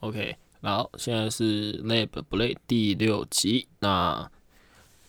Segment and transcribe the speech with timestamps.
[0.00, 3.68] OK，好，现在是 Lab Play 第六集。
[3.80, 4.30] 那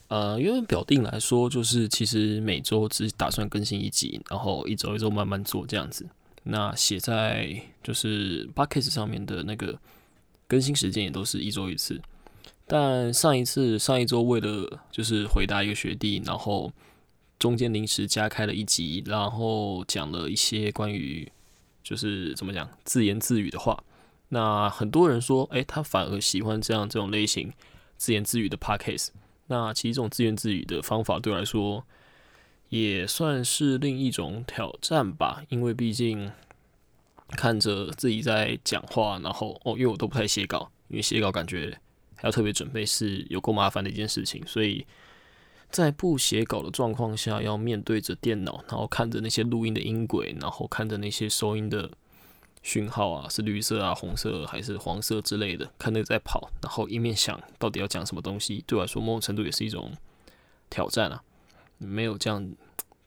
[0.09, 6.05] 呃，因为表定来说，就是其实每周只打算更新一集，然后一周一周慢慢做这样子。
[6.43, 9.79] 那写在就是 p o c k e t 上面的那个
[10.45, 12.01] 更新时间也都是一周一次。
[12.67, 16.69] 但上一次上一周为了就是回答一个学弟，然后
[17.39, 21.31] 中间临时加开了一集，然后讲了一些关于
[21.81, 23.81] 就是怎么讲自言自语的话。
[24.33, 27.51] 那很多人说，诶，他反而喜欢这样这种类型
[27.97, 29.09] 自言自语的 podcast。
[29.47, 31.85] 那其实这种自言自语的方法对我来说
[32.69, 36.31] 也算是另一种挑战吧，因为毕竟
[37.31, 41.77] 看着自己在讲话，然后哦，因为我都不太写稿，因为写稿感觉
[42.15, 44.87] 还要特别准备是有够麻烦的一件事情，所以
[45.69, 51.91] 在不写稿的状况下，要面对着电脑，然后看着那些录音的音轨，然后看着那些收音的。
[52.63, 59.91] 讯号啊，是绿色啊、红色还是黄色之类的，看那个在跑，然后一面想到底要讲什么东西，对我来说某种程度也是一种
[60.69, 61.23] 挑战啊。
[61.79, 62.53] 没有这样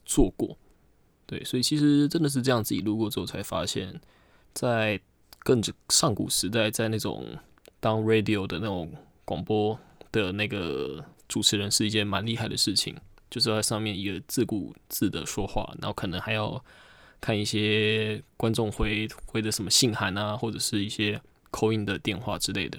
[0.05, 0.59] 做过，
[1.25, 4.01] 对，所以其实真的是这样自己录过之后才发现，
[4.53, 5.01] 在
[5.39, 7.25] 更上古时代，在那种
[7.79, 8.93] 当 radio 的那种
[9.25, 9.79] 广播
[10.11, 12.97] 的那个主持人是一件蛮厉害的事情，
[13.31, 16.65] 就是在上面一个自顾自的说话，然后可能还要。
[17.25, 21.19] 看一些观众回回的什么信函啊，或者是一些
[21.51, 22.79] 口音的电话之类的。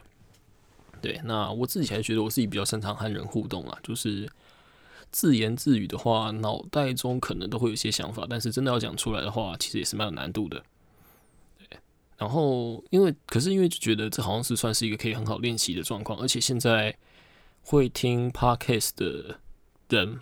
[1.01, 4.29] 对，那我自己还觉得我自己比较擅长和人互动啊，就是
[5.11, 10.63] 自言自语的话，脑袋中可能都会有些想法，但是真的要讲出来的话，其实也是蛮有难度的。
[11.57, 11.79] 对，
[12.19, 16.95] 然后因为可是因为就觉得这好像是算是一个可以很好练习的状况，而且现在
[17.63, 19.39] 会听 podcast 的
[19.89, 20.19] 人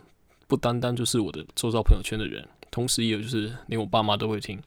[0.47, 2.47] 不单单就是我的周遭朋友圈的人。
[2.73, 4.59] 同时也有就是连我爸妈都会听，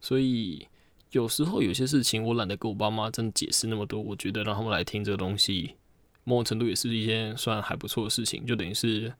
[0.00, 0.68] 所以
[1.10, 5.74] 有时候有些事情我懒得跟我爸妈真的解释那么多，我觉得让他们来听这个东西，
[6.22, 9.12] 某种程度也是一件算还不错的事情，就等于是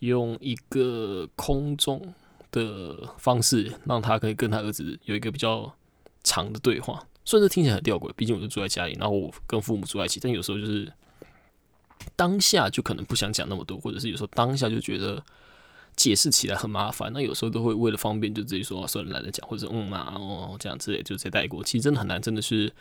[0.00, 2.12] 用一个空中
[2.50, 5.72] 的方式，让他可以跟他儿子有一个比较
[6.24, 7.06] 长的对话。
[7.24, 10.92] 虽然这听起来很吊诡，毕竟我是住在家里，然后我跟父母住在一起，但有时候就是
[12.16, 15.24] 当下就可能不想讲那么多，或者是有时候当下就觉得。
[15.96, 21.62] 解释起来很麻烦，那有时候都会为了方便就直接说算了懒得讲，或者嗯嘛哦这样之类就直接带过。
[21.62, 22.72] 其实真的很难，真的是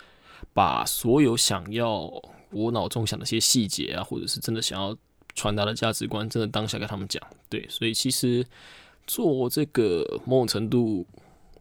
[0.54, 2.12] 把所有想要
[2.50, 4.98] 我脑中想的一些细节啊，或者是真的想要
[5.36, 7.22] 传达的价值观，真的当下跟他们讲。
[7.50, 8.44] 对，所以其实
[9.06, 11.06] 做这个某种程度，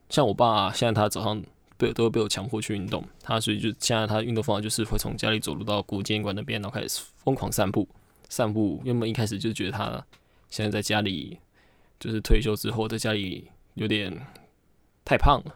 [0.09, 1.43] 像我爸现在他早上
[1.77, 7.87] 被都会被我强迫去运动，他所以就现在他运动方法就是会从家里走路到古建馆那边，然后开始疯狂散步。
[8.29, 10.03] 散步，原本一开始就觉得他。
[10.53, 11.39] 现在在家里，
[11.99, 14.15] 就是退休之后在家里有点
[15.03, 15.55] 太胖了，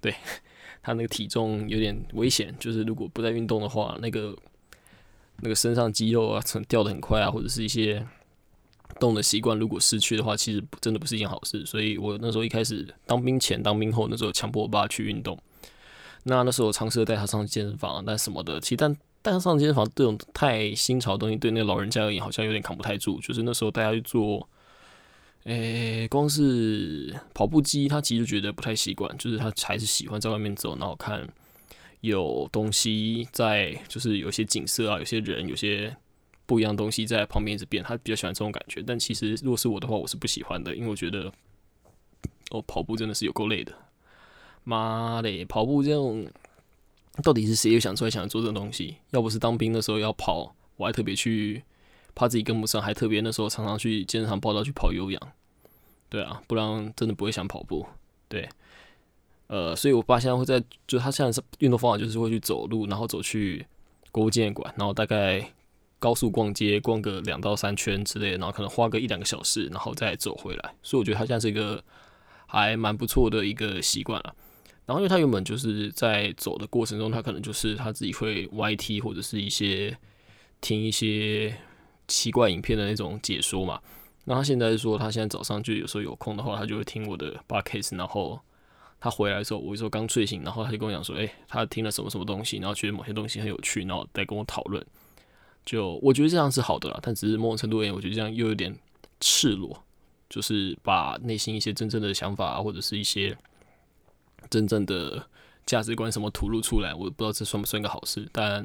[0.00, 0.14] 对
[0.80, 2.54] 他那个体重有点危险。
[2.60, 4.38] 就是如果不再运动的话，那个
[5.38, 8.06] 那个身上肌肉啊，掉的很快啊，或者是一些
[9.00, 11.66] 动的习惯如果失去的话，其实真的不是一件好事。
[11.66, 15.36] 所以我那时候一开始当兵前、当兵后，那时候强迫我爸去运动。
[16.22, 18.96] 那那时候我尝试带他上健身房，但什么的，其实但。
[19.22, 23.20] 但上健身房这种太新潮的东西，对那个老人家而言好像有点扛不太住。
[23.20, 24.48] 就是那时候大家去做，
[25.44, 29.14] 诶，光是跑步机，他其实就觉得不太习惯。
[29.18, 31.28] 就是他还是喜欢在外面走，然后看
[32.00, 35.94] 有东西在，就是有些景色啊，有些人，有些
[36.46, 37.84] 不一样东西在旁边一直变。
[37.84, 38.82] 他比较喜欢这种感觉。
[38.86, 41.30] 但其实如果是我的话，我是不喜欢的，因为我觉得
[42.52, 43.72] 哦，跑步真的是有够累的。
[44.64, 46.26] 妈的，跑步这种。
[47.22, 48.96] 到底是谁又想出来想做这种东西？
[49.10, 51.62] 要不是当兵的时候要跑，我还特别去
[52.14, 55.20] 怕自己跟不上，还特别那时候常常去健身房报道去跑有氧。
[56.08, 57.86] 对啊，不然真的不会想跑步。
[58.28, 58.48] 对，
[59.48, 63.66] 呃，所以我爸现在会在，就他现在是运动方法就是会去走路，然后走去
[64.10, 65.52] 国务纪念馆，然后大概
[65.98, 70.74] 高速逛街逛个两到三圈之类，然后可能花个一两个小时，然后再走回来。
[70.82, 71.82] 所以我觉得他现在是一个
[72.46, 74.34] 还蛮不错的一个习惯了。
[74.90, 79.96] 然后，因为他原本就是在走的过程中，他可能就是他自己会 YT 或者是一些
[80.60, 81.56] 听一些
[82.08, 83.80] 奇怪影片的那种解说嘛。
[84.24, 87.96] 那他现在说，他现在早上就有时候有空的话，他就会听我的 b a case。
[87.96, 88.40] 然后
[88.98, 94.84] 他回来的时候，我有时候刚睡醒，然后他就跟我讲说：“哎，他听了什么什么东西，然后觉得某些东西很有趣，然后再跟我讨论。”
[95.64, 98.76] 就我觉得这样是好的啦，但只是某种程度而言，我觉得这样又有点
[99.20, 99.84] 赤裸，
[100.28, 103.38] 就是把内心一些真正的想法，或者是一些。
[104.48, 105.26] 真正的
[105.66, 108.28] 价值观什么吐露出来，我不知道这算不算一个好事。
[108.32, 108.62] 但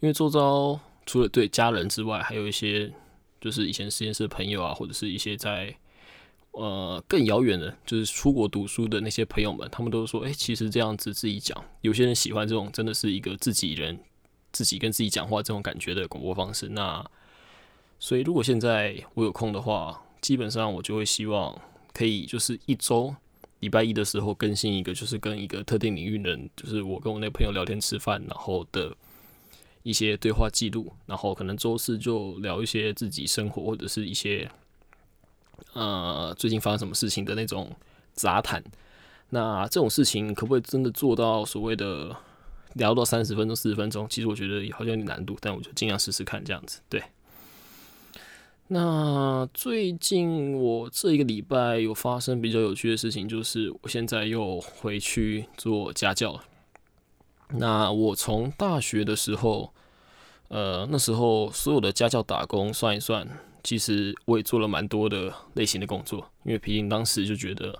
[0.00, 2.92] 因为周遭除了对家人之外，还有一些
[3.40, 5.74] 就是以前实验室的朋友啊，或者是一些在
[6.52, 13.98] 呃更遥远的，就是出国读书的那些朋友们，他们都说，哎，其实这样子自己讲，有些人喜欢这种真的是一个自己人
[14.52, 16.68] 自己跟自己讲话这种感觉的广播方式。
[16.68, 17.04] 那
[17.98, 21.60] 所以如果现在我有空的话，基本上我就会希望
[21.92, 23.14] 可以就是一周
[23.60, 28.94] 礼拜一的时候更新一个，就是跟一个特定领域人，就是我跟我那朋友聊天吃饭，然后的。
[29.82, 34.46] 一些对话记录，然后可能周四就聊一些自己生活或者是一些
[35.72, 37.74] 呃最近发生什么事情的那种
[38.12, 38.62] 杂谈。
[39.30, 42.14] 那这种事情可不可以真的做到所谓的
[42.74, 44.06] 聊到三十分钟、四十分钟？
[44.10, 46.82] 其实我觉得好像有点难度，但我就尽量试试看这样子。
[46.90, 47.02] 对。
[48.72, 56.44] 那最近我这一个礼拜有发生比较有趣的事情，就是我现在又回去做家教了。
[57.48, 59.72] 那我从大学的时候，
[60.46, 63.26] 呃，那时候所有的家教打工算一算，
[63.64, 67.76] 其实我也做了蛮多的类型的工作，因为毕竟当时就觉得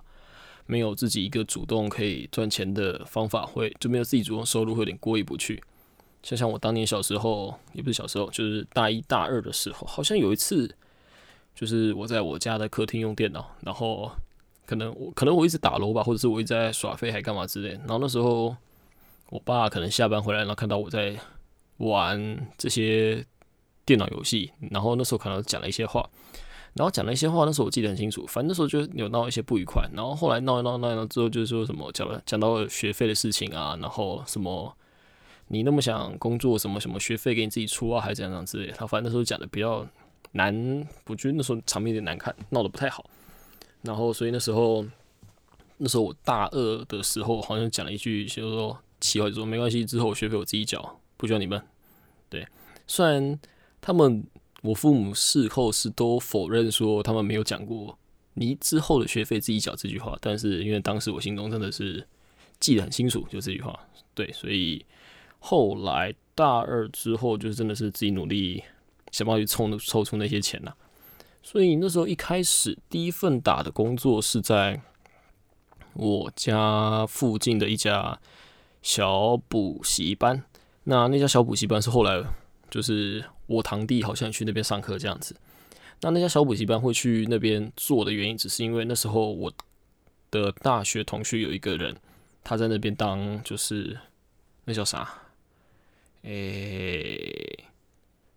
[0.66, 5.62] 没有自己一个主动可以赚钱的方法，会就没有自己主动收入，会有点过意不去。
[6.22, 10.74] 就像我当年小时候，也不是小时候，就是大一大二的时候，好像有一次，
[11.54, 14.10] 就是我在我家的客厅用电脑，然后
[14.66, 18.56] 可能我可能我一直打楼吧，或者是我一直在耍飞还干嘛之类，然后那时候。
[19.32, 21.16] 我爸可能下班回来，然后看到我在
[21.76, 23.24] 玩这些
[23.84, 26.04] 电脑游戏，然后那时候可能讲了一些话，
[26.74, 28.26] 然后讲了一些话，那时候我记得很清楚。
[28.26, 34.76] 反正那时候就有闹一些不愉快，然后后来闹一闹闹一闹之后，就是说什么讲了讲到学费的事情啊，然后什么
[35.50, 38.72] 你那么想工作，什么什么学费给你自己出啊，还是怎样之类。
[38.72, 39.86] 他反正那时候讲的比较
[40.32, 43.04] 难，我觉得那时候场面有点难看，闹得不太好。
[43.82, 44.86] 然后所以那时候
[45.76, 48.78] 那时候我大二的时候，好像讲了一句，就是说。
[49.02, 51.58] 奇怪，说没关系，之后学费我自己缴，不需要你们。
[52.28, 52.46] 对，
[52.86, 53.40] 虽然
[53.80, 54.22] 他们
[54.60, 57.98] 我父母事后是都否认说他们没有讲过
[58.34, 62.06] 你之后的学费自己缴这句话，但是因为当时我心中真的是
[62.58, 63.80] 记得很清楚，就这句话。
[64.14, 64.84] 对，所以
[65.40, 68.62] 后来大二之后，就是真的是自己努力
[69.10, 70.72] 想办法去凑凑出那些钱呐。
[71.42, 74.80] 所以那时候一开始第一份打的工作是在
[75.94, 78.20] 我家附近的一家。
[78.82, 80.42] 小补习班，
[80.84, 82.24] 那那家小补习班是后来
[82.70, 85.36] 就是我堂弟好像去那边上课这样子。
[86.00, 89.52] 那那家小补习班会去那边做的原因，只是因为那时候我
[90.30, 91.94] 的大学同学有一个人，
[92.42, 93.98] 他在那边当就是
[94.64, 95.06] 那叫啥？
[96.22, 97.64] 诶，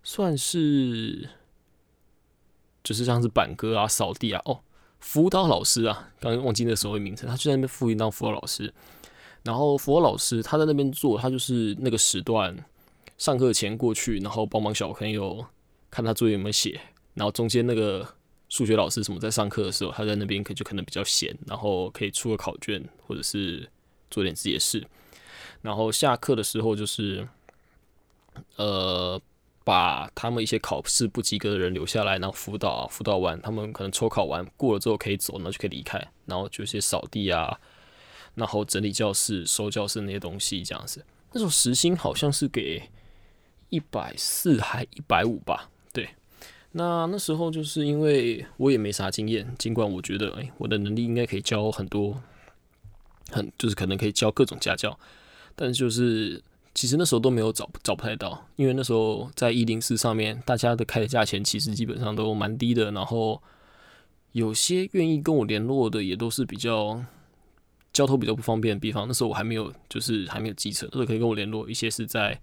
[0.04, 1.30] 算是
[2.84, 4.62] 就是像是板哥啊、扫地啊，哦，
[5.00, 8.74] 辅导老师啊，刚刚忘记那所谓名称，他就在那边复印当辅导老师。
[9.44, 12.56] 然后佛老师他在那边做，他就是那个时段
[13.18, 15.46] 上课前过去，然后帮忙小朋友
[15.92, 16.80] 看他作业有没有写。
[17.14, 18.08] 然后中间那个
[18.48, 23.70] 数学老师什么在上课的时候，他在那边可就可能比较闲，然后可以出个考卷或者是
[24.10, 24.88] 做点自己的事。
[25.62, 27.28] 然后下课的时候就是
[28.58, 29.22] 呃
[29.64, 35.98] 把他们一些考试不及格的人留下来，然后辅导辅导完，他们可能抽考完过了之后可以走，然后就可以离开。
[36.26, 37.60] 然后就些扫地啊。
[38.36, 41.06] 然后整理教室、收教室那些东西，这样子。
[41.32, 42.82] 那时候时薪好像是给
[43.70, 45.70] 一百四还一百五吧？
[45.94, 46.10] 对。
[46.72, 52.20] 那那时候就是因为我也没啥经验，尽管我觉得哎，我的能力应该可以教很多，
[53.30, 55.00] 很就是可能可以教各种家教，
[55.56, 63.42] 但就是其实那时候都没有找找不太到，因为那时候在一零四上面，大家的开的价钱其实基本上都蛮低的，然后
[64.32, 67.04] 有些愿意跟我联络的也都是比较。
[67.94, 71.70] 交通比较不方便的地方，那时候我还没有，就是还没有机车，都是可以跟我联络。
[71.70, 72.42] 一些是在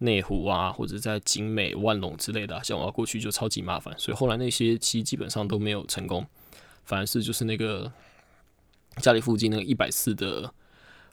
[0.00, 6.26] 内湖啊，或者在景美、万隆之类的，像我要过去就超级麻烦，所以后来那些其实基本上都没有成功。
[6.84, 7.90] 反而是就是那个
[8.98, 10.52] 家里附近那个一百四的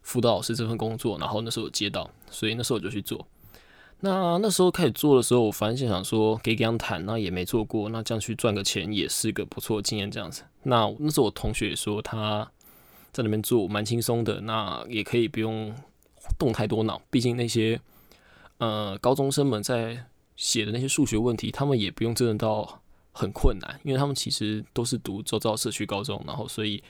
[0.08, 3.28] 辅导老师这份工作，然后那时候有接到，所以那时候我就去做。
[4.00, 10.10] 那那时候开始做的时候，我反正就想说给给样谈，那也没做过，那这样去赚个钱也是个不错的经验。
[10.10, 12.50] 这样子，那那时候我同学也说他。
[13.14, 15.74] 在那边做蛮轻松的，那也可以不用
[16.38, 17.02] 动太多脑。
[17.10, 17.80] 毕竟那些
[18.60, 22.80] 呃高中生们在写的那些数学问题，他们也不用真的到
[23.14, 26.84] 很困难，因为他们其实都是读周遭社区高中，然后所以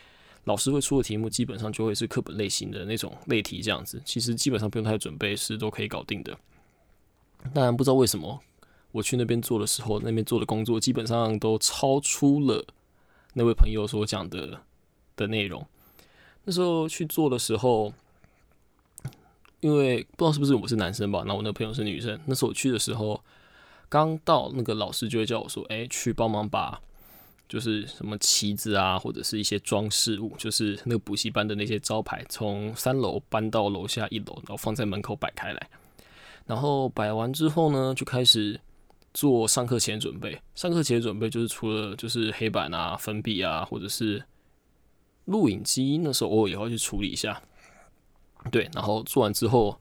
[0.47, 4.01] 老师会出的题目基本上就会是课本类型的那种类题这样子。
[4.05, 6.37] 其实基本上不用太准备，是都可以搞定的。
[7.53, 8.39] 当然不知道为什么
[8.93, 12.65] 我去那边做的时候，那边做的工作基本上都超出了
[13.33, 14.61] 那位朋友所讲的
[15.17, 15.67] 的内容。
[16.45, 17.93] 那时候去做的时候，
[19.59, 22.17] 因为不知道是不是我是男生吧，那我那朋友是女生。
[22.25, 23.21] 那时候我去的时候，
[23.89, 26.81] 刚到那个老师就会叫我说：“哎，去帮忙把
[27.49, 35.69] 就是什么旗子啊，或者是一些装饰物，就是那个补习班的那些招牌，从三楼搬到楼下一楼，然后放在门口摆开来。
[36.45, 38.59] 然后摆完之后呢，就开始
[39.13, 40.39] 做上课前准备。
[40.55, 44.23] 上课前准备就是除了就是黑板啊、粉笔啊，或者是
[45.25, 47.41] 录影机，那时候偶尔也会去处理一下。
[48.51, 49.77] 对，然后做完之后，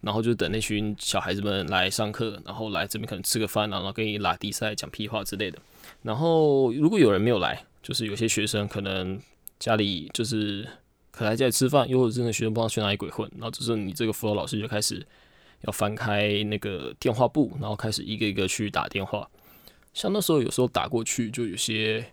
[0.00, 5.58] 然后就等那群小孩子们来上课，然后来这边可能吃个饭，然后跟你拉比赛、讲屁话之类的。
[6.02, 9.20] 然后如果有人没有来，就是有些学生可能
[9.58, 10.68] 家里就是
[11.10, 15.06] 可能在吃饭，又或者真的学生不知道去哪里鬼混，然后就是你这个辅导老师就开始。
[15.64, 19.30] 要翻开那个电话簿，然后开始一个一个去打电话。
[19.94, 22.04] 像那时候有时候打过去，就有些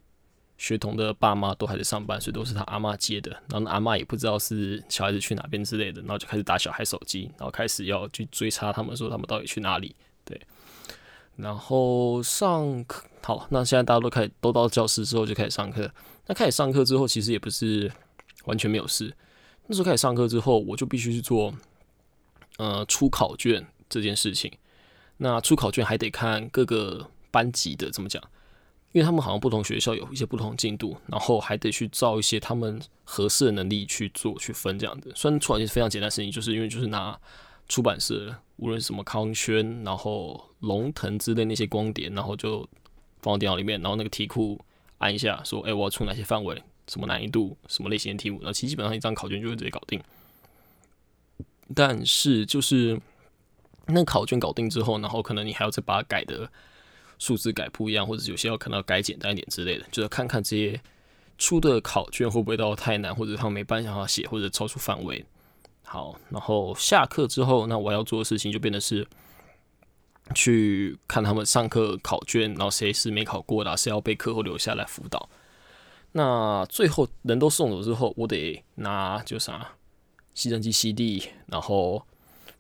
[0.60, 3.32] 学童的爸妈都还在上班，所以都是他阿妈接的。
[3.50, 9.96] 然后阿妈也不知道是小孩子去哪边之类的，然后就开始打小孩手机，然后开始要去追查他们，说他们到底去哪里。
[10.24, 10.40] 对，
[11.42, 15.92] 然后上课好，那现在大家都开始都到教室之后就开始上课。
[16.28, 17.92] 那开始上课之后，其实也不是
[18.46, 19.16] 完全没有事。
[19.68, 21.54] 那时候开始上课之后，我就必须去做。
[22.58, 24.52] 呃，出考卷这件事情，
[25.16, 28.22] 那出考卷还得看各个班级的怎么讲，
[28.92, 35.10] 因为他们好像不同学校有一些不同进度，然后还得去照一些他们合适的能力去做去分这样子。
[35.16, 37.18] 虽然出考卷是非常简单的事情，就是因为就是拿
[37.70, 42.68] 出版社，无论什么康轩，然后龙腾之类那些光碟，然后就
[43.22, 44.60] 放到电脑里面，然后那个题库
[44.98, 50.02] 按一下，说，哎，我要出哪些范围，什么难易度，什么类型的题目，那其实基本上一张考卷就会直接搞定。
[51.76, 53.00] 但是就是
[53.86, 56.50] 那考卷搞定之后，然后可能你还要再把它改的
[57.20, 60.82] 数字改不一样，或者有些要可能要改简单一点之类的，就是看看这些
[61.38, 65.24] 出的考卷会不会到太难，或者他没办法写，或者超出范围。
[65.84, 69.08] 好，然后下课之后，那我要做的事情就变得是
[70.36, 75.30] 去看他们上课考卷，然后谁是没考过的，谁要被课后留下来辅导。
[76.12, 79.76] 那最后人都送走之后，我得拿就啥。
[80.36, 82.06] 吸尘机吸地，然后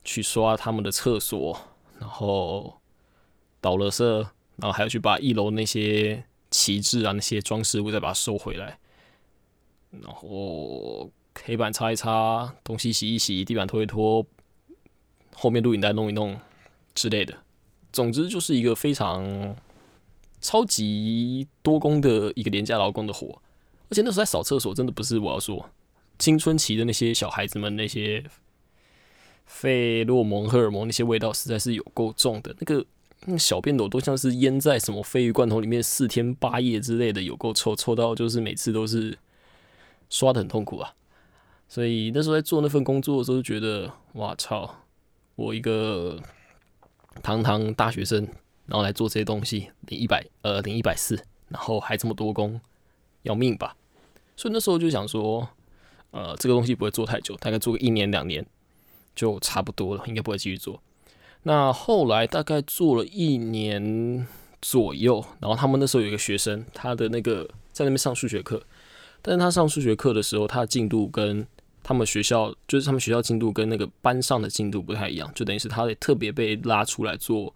[0.03, 1.57] 去刷他们的厕所，
[1.97, 2.81] 然后
[3.61, 4.17] 倒了色，
[4.57, 8.79] 然后还要去把一楼那些旗帜啊、那些装饰物再把它收回来，
[9.91, 11.09] 然后
[11.41, 14.25] 黑板擦一擦，东西洗一洗，地板拖一拖，
[15.33, 16.37] 后面录影带弄一弄
[16.93, 17.37] 之类的。
[17.91, 19.55] 总之就是一个非常
[20.41, 23.41] 超级多工的一个廉价劳工的活，
[23.89, 25.69] 而且那时候在扫厕所，真的不是我要说。
[26.17, 28.21] 青春期的那些小孩子们，那些
[29.45, 32.53] 费洛蒙、荷尔蒙那些味道实在是有够重的。
[32.59, 32.85] 那个
[33.25, 39.17] 那小便斗都像是腌在什么鲱鱼罐头里面四天八夜之类的，有够臭，臭到就是每次都是
[40.09, 40.93] 刷的很痛苦啊。
[41.69, 44.83] 所以那时候在做那份工作的时候，觉得哇操，
[45.35, 46.21] 我一个
[47.21, 48.27] 堂堂大学生，
[48.65, 51.15] 然后来做这些东西，领一百呃领一百四，
[51.49, 52.59] 然后还这么多工，
[53.23, 53.75] 要命吧？
[54.35, 55.47] 所以那时候就想说。
[56.11, 58.43] 呃，这个东西不会做太久，大概做个一年两年
[59.15, 60.81] 就差不多了，应该不会继续做。
[61.43, 64.25] 那后来大概做了一年
[64.59, 68.63] 左右，然后他们那时候有一个学生，他的那个在那边上数学课，
[69.21, 71.45] 但是他上数学课的时候，他的进度跟
[71.83, 77.53] 他们学校就是他们学校进度跟那个班上的进度不太一样，就等于是他得特别被拉出来做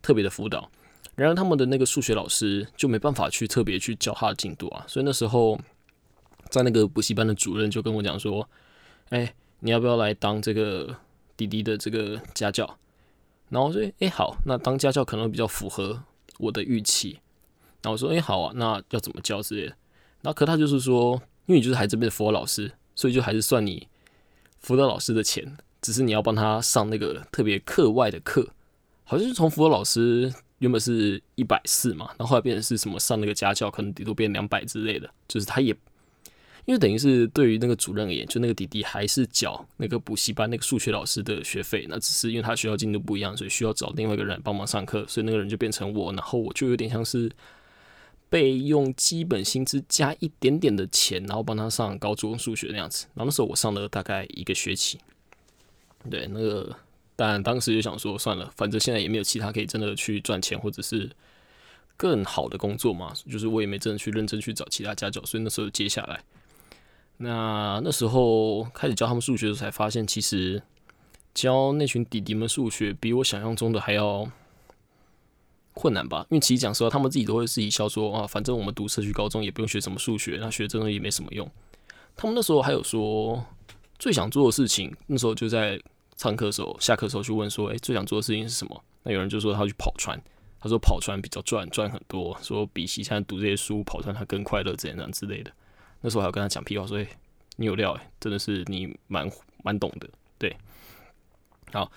[0.00, 0.70] 特别的辅导，
[1.14, 5.58] 然而他们的那个数学老师就没办法去特别去教他的进度啊，所以那时候。
[6.50, 8.46] 在那个补习班的主任就跟我讲说
[9.08, 10.94] ：“哎，你要不要来当这个
[11.34, 12.78] 弟弟的这个家教？”
[13.48, 16.02] 然后我说：“哎，好，那当家教可能比较符合
[16.38, 17.18] 我的预期。”
[17.80, 19.68] 然后我说：“哎，好啊，那要怎么教之类的？”
[20.20, 21.14] 然后可他就是说
[21.48, 23.88] ：“因为你就是孩子边的辅导老师，所以就还是算你
[24.60, 28.48] 辅导老师的钱，只是你要帮他上那个特别课外的课，
[29.04, 35.76] 好像是从辅导老师原本是一百四嘛，然后后来变成是什么上那个家教，可能顶多变两百之类的，就是他也。”
[36.64, 47.28] 因为等于是对于那个主任而言，就那个弟弟还是缴那个补习班那个数学老师的学费，那只是因为他学校进度不一样，所以需要找另外一个人帮忙上课，所以那个人就变成我，然后我就有点像是
[48.32, 53.04] 被用基本薪资加一点点的钱，然后帮他上高中数学那样子。
[53.12, 54.98] 然后那时候我上了大概一个学期，
[56.08, 56.74] 对那个，
[57.14, 61.10] 但当时就想说算了，反正现在也没有其他可以真的去赚钱或者是
[61.94, 66.24] 更好的工作嘛，就是我也没真的去认真去找其他家教，所以那时候接下来。
[67.18, 70.62] 那那时候开始教他们数学的时候，才发现其实
[71.34, 74.26] 教那群弟弟们数学比我想象中的还要
[75.74, 76.26] 困难吧？
[76.30, 81.50] 因为其实讲实话，他们自己都会自己笑说啊，反正我们读社区高中也不用学什么数学，那学这东西也没什么用。
[82.14, 83.44] 他们那时候还有说
[83.98, 85.80] 最想做的事情，那时候就在
[86.16, 88.84] 上课的时候、下课的时候去问说，哎，最想做的事情是什么？
[89.02, 90.20] 那有人就说他去跑船，
[90.60, 95.50] 他说跑船比较赚，赚很多，说比起现在读这些书跑船他更快乐，怎样怎样之类的。
[96.02, 97.06] 那时候还要跟他讲屁话，说：“哎，
[97.56, 99.30] 你有料，哎，真的是你蛮
[99.64, 100.56] 蛮懂的。”对，
[101.72, 101.90] 好，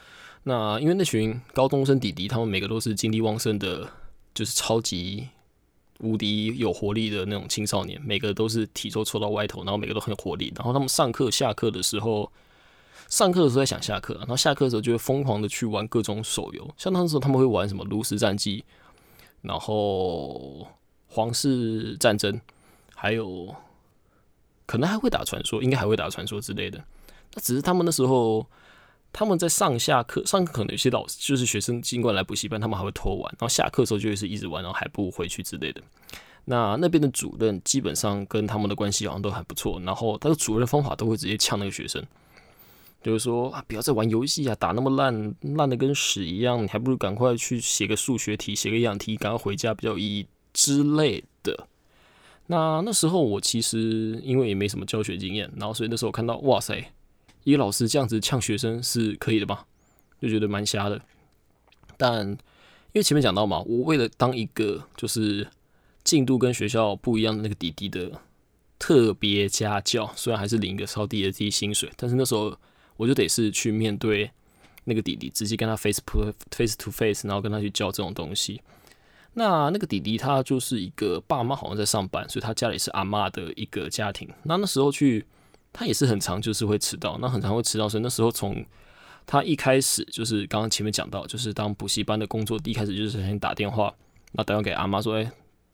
[0.48, 3.90] 那因为那群高中生弟弟，他们每个都是精力旺盛的，
[4.34, 5.28] 就是超级
[6.00, 10.54] 无敌有活力的那种青少年，每个都是体重抽到歪头，然后每个都很有活力。
[10.56, 12.32] 然后他们上课下课的时候，
[13.10, 18.64] 上课的时候在想下课，然后下课的时候就会疯狂的去玩各种手游，像那时候他们会玩什么炉石战记，
[19.42, 20.68] 然后
[21.08, 22.40] 皇室战争，
[22.96, 23.54] 还有。
[24.68, 26.84] 可能还会打传说，应该还会打传说之类的。
[27.36, 28.44] 那只是他们那时候，
[29.18, 35.82] 他们在上下课，上课可能有些老师就是学生，尽管来补习班，他们还会偷玩，然后下课的时候就会是一直玩，然后还不回去之类的。
[36.44, 42.06] 那那边的主任基本上跟他们的关系好像都还不错，然后他的主任方法都会直接呛那个学生，
[43.02, 51.68] 就是说啊，不要再玩游戏啊，打那么烂，烂的跟屎一样，你还不如赶快去写个数学题，写个样题，赶快回家比较有意义之类的。
[52.48, 56.92] 那那时候我其实因为也没什么教学经验，然后所以那时候看到哇塞，
[57.46, 59.66] 一个老师这样子呛学生是可以的吧？
[60.22, 61.02] 就觉得蛮瞎的。
[61.96, 62.38] 但因
[62.94, 65.48] 为前面讲到嘛，我为了当一个就是
[66.04, 68.12] 进度跟学校不一样的那个弟弟的
[68.78, 72.58] 特别家教，虽然还是领一个超低的低薪水，但是那时候
[72.98, 74.32] 我就得是去面对
[74.86, 78.62] 那个弟弟，直接跟他 face to face to face，然后跟他去教这种东西。
[79.34, 84.30] 那那个弟弟他就是一个爸妈好像在上班，所以他家里是阿妈的一个家庭。
[84.44, 85.26] 那那时候去，
[85.78, 87.90] 他也是很常就是会迟到，那很常会迟到。
[87.90, 88.66] 所以那时候从
[89.26, 93.94] 他一开始就是刚刚前面讲到，就是当补习班的工作，第一开始就是先打电话，
[94.32, 95.30] 那打电话给阿妈说：“哎，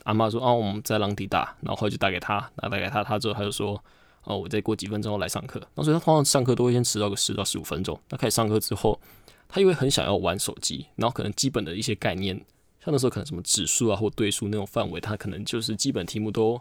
[0.06, 3.80] 阿妈说啊，我们在浪底大。”然后就打给他，那打给他，他之后他就说
[4.26, 8.00] ：“哦，我再过几分钟来上课。”那所以他通常上课都会先迟到个十到十五分钟。
[8.10, 9.00] 那开始上课之后，
[9.48, 12.36] 他因为很想要玩手机，然后可能基本的一些概念。
[12.84, 16.60] 像那时候可能什么指数啊或对数那种范围，他可能就是基本题目都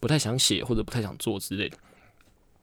[0.00, 1.76] 不太想写或者不太想做之类的。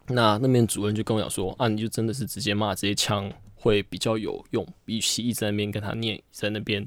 [0.07, 6.85] 那那边主任就跟我讲说：“啊，你就真的是直接骂、直接呛会比较有用，比起一直在那边跟他念，在那边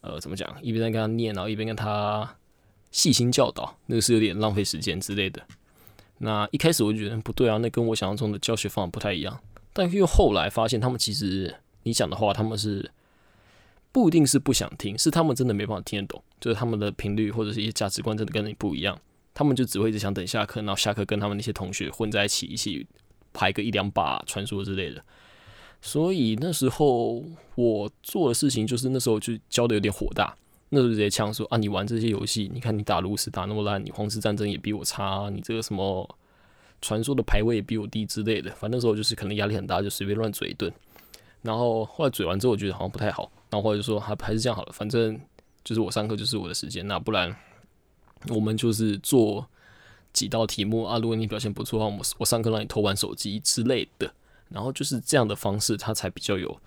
[0.00, 2.36] 呃怎么讲，一边在跟他念，然后一边跟他
[2.90, 5.42] 细心教导，那个是有点浪费时间之类的。”
[6.18, 9.40] 那一开始我就觉得不对啊，那跟我想象中的教学方法不太一样。
[9.72, 12.90] 但又后来发现，他们其实你讲的话，他们是。
[13.92, 18.96] 不一定是不想听，是他们真的没办法听得懂，就是他们的频率或者是一些价值观真的跟你不一样，
[19.32, 22.86] 他们就只会一直想等下课，然后下课跟他们那些同学混在一起，一起
[23.32, 25.02] 排个一两把传说之类的。
[25.80, 30.36] 所以那时候我做的事情就是那时候就教的有点火大，
[30.68, 36.16] 那时候直接呛说啊，你玩这些游戏，你看你打炉石打那么烂，你皇室战争也比我差，你这个什么
[36.82, 38.50] 传说的排位也比我低之类的。
[38.50, 40.70] 反正那时候就是可能压力很大，就随便乱嘴一顿。
[41.40, 43.32] 然后后来嘴完之后，我觉得好像不太好。
[43.48, 45.18] 然后后来就说还还是这样好了，反正
[45.64, 47.34] 就是我上课就是我的时间，那不然
[48.28, 49.48] 我们就是做
[50.12, 50.98] 几道题目啊。
[50.98, 54.12] 如果你表现不错的话，我我上课让你偷玩手机之类的。
[54.48, 56.60] 然后就是这样的方式，他才比较有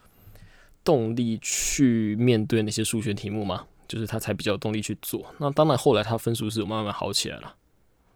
[0.86, 5.26] 动力去面对那些数学题目嘛，就是他才比较有动力去做。
[5.38, 7.56] 那当然后来他分数是有慢慢好起来了，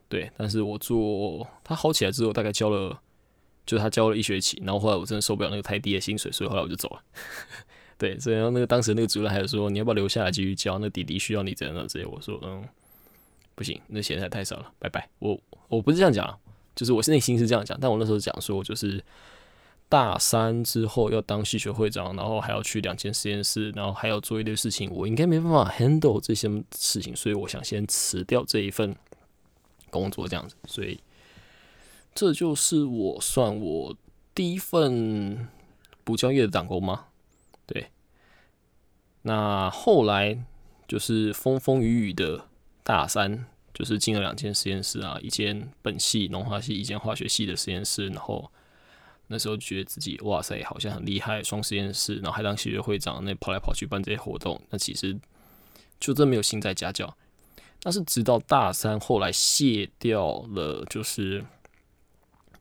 [0.08, 0.32] 对。
[0.38, 2.98] 但是我做他好起来之后，大概教了，
[3.66, 7.02] 就是他教了一学期，然后后来我真的受不了那个太低的薪水，所以后来我就走了。
[8.00, 10.80] 对，所以然后那个当时那个主任还有说，你要不要留下来继续教？
[10.80, 12.06] 那弟弟需要你怎样的这些？
[12.06, 12.64] 我说，嗯，
[13.58, 15.10] 不行，那钱太太少了，拜拜。
[15.18, 15.36] 我
[15.68, 16.40] 我不是这样讲，
[16.76, 19.04] 就是我是内心是这样讲，但我那时候讲说，就是
[19.90, 28.96] 大三之后要当系学会长，然后还要去两间实验室，然后还要做一堆事情，我应该没办法 handle 这些事情，所以我想先辞掉这一份
[29.90, 30.56] 工作，这样子。
[30.68, 31.00] 所以
[32.14, 33.98] 这就是我算我
[34.36, 35.48] 第一份
[36.04, 37.06] 补教业的打工吗？
[37.66, 37.88] 对，
[39.24, 40.44] 那后来
[40.88, 42.47] 就是风风雨雨的
[42.88, 48.08] 大三，就是进了两间实验室啊，一间本系农化系，一间化学系的实验室。
[48.08, 48.50] 然后
[49.28, 54.62] 那时候觉得自己哇塞，好像很厉害，双实验室，然后还当系学会长，那跑来跑去办这些活动。
[54.70, 55.20] 那其实
[56.00, 57.14] 就真没有心在家教。
[57.82, 61.44] 但是直到大三后来卸掉了，就是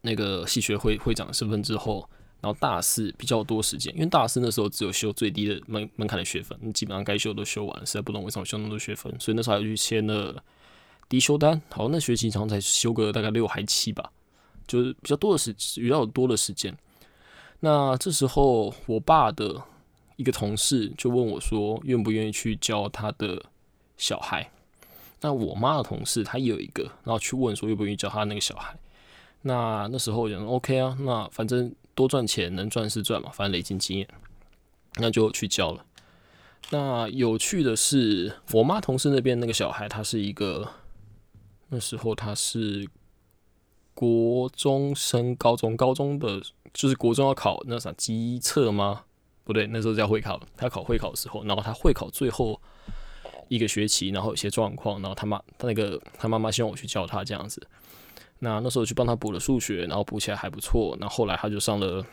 [0.01, 2.11] 那个系学会会长的身份之后。
[2.43, 10.41] 然后大四比较多时间，因为大四那时候只有修最低的门门槛的学分，你基本上该修都修完了，实在不懂为什么修那么多学分，所以那时候还去签了
[11.09, 11.61] 低修单。
[11.71, 14.13] 好，那学期好像才修个大概六还七吧，
[14.67, 16.77] 就是比较多的时比较多的时间。
[17.61, 19.61] 那这时候我爸的
[20.17, 23.43] 一个同事就问我说，愿不愿意去教他的
[23.97, 24.49] 小孩？
[25.23, 28.79] 那我妈的同事他也有一个，然后去问说愿不愿意教他那个小孩？
[29.43, 31.75] 那那时候我讲 OK 啊，那反正。
[31.97, 34.09] 多赚钱，能赚是赚嘛，反正累积经验，
[34.97, 35.85] 那就去教了。
[36.71, 40.69] 那有趣的是，我妈同事那边那个小孩，他是一个
[41.71, 42.87] 那时候他是
[43.95, 46.43] 国中升高中，高中的
[46.75, 49.05] 就是国中要考那啥机测吗？
[49.45, 50.41] 不对，那时候叫会考。
[50.57, 52.61] 他考会考的时候，然后他会考最后
[53.49, 57.67] 一个学期，然后有些状况，然后他妈他那个他妈妈希望我去教他这样子。
[58.39, 60.97] 那那时候去帮他补了数学，然后补起来还不错。
[61.01, 62.05] 那后来他就上了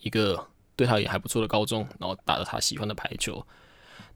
[0.00, 3.44] 一个对他也还不错的高中，然后打了他喜欢的排球。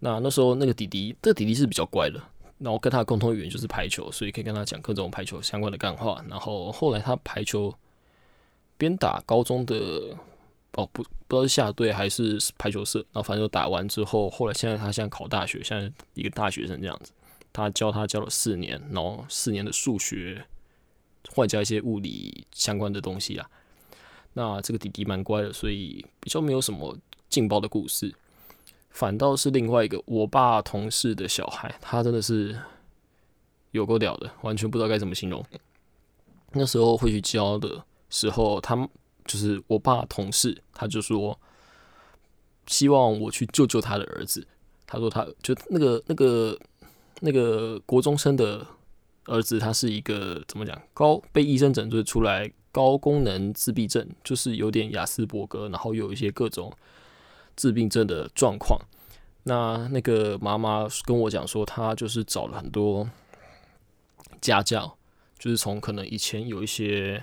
[0.00, 2.20] 那那时候那个弟弟，这弟弟是比较乖的，
[2.58, 6.24] 然后跟他的共同语言就是排球，所以可以跟他讲各种排球相关的干话。
[6.28, 7.74] 然后后来他排球
[8.76, 10.16] 边打高中的。
[10.74, 17.12] 哦，不，不知道是下队还是排球社，然后反正就打完之后，后来现在他现在考大学，现在一个大学生这样子。
[17.52, 20.42] 他教他教了四年，然后四年的数学，
[21.36, 23.50] 外加一些物理相关的东西啊。
[24.34, 26.96] 那这个弟弟蛮乖的，所以比较没有什么
[27.28, 28.14] 劲爆的故事。
[28.90, 32.58] 反倒是另外一个我爸同事的小孩，他真的是
[33.70, 35.44] 有够屌的，完全不知道该怎么形容。
[36.52, 38.88] 那时候会去教的时候，他。
[39.24, 41.38] 就是我爸同事，他就说
[42.66, 44.44] 希望我去救救他的儿子。
[44.84, 46.58] 他说他就那个那个
[47.20, 48.66] 那个国中生的
[49.26, 56.72] 儿子，他是一个怎么讲高被医生诊断出来高功能自闭症，就是有点雅斯伯格，然后有一些各种
[57.56, 58.80] 自闭症的状况。
[59.44, 63.08] 那那个妈妈跟我讲说，他就是找了很多
[64.40, 64.96] 家教，
[65.38, 67.22] 就是从可能以前有一些。